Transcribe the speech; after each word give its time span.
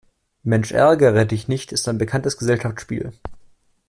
Mensch-Ärgere-Dich-nicht 0.43 1.71
ist 1.71 1.87
ein 1.87 1.99
bekanntes 1.99 2.39
Gesellschaftsspiel. 2.39 3.13